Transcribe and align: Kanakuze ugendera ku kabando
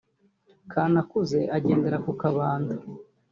Kanakuze 0.71 1.39
ugendera 1.55 1.97
ku 2.05 2.11
kabando 2.21 2.75